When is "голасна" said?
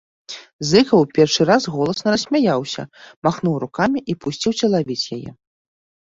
1.73-2.13